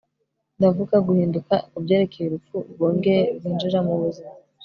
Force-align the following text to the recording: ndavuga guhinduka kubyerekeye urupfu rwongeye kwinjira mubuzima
ndavuga 0.57 0.95
guhinduka 1.07 1.55
kubyerekeye 1.71 2.25
urupfu 2.27 2.57
rwongeye 2.71 3.23
kwinjira 3.37 3.77
mubuzima 3.87 4.33